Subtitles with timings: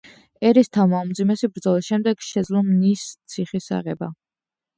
[0.51, 3.05] ერისთავმა უმძიმესი ბრძოლის შემდეგ შეძლო მნის
[3.35, 4.11] ციხის აღება.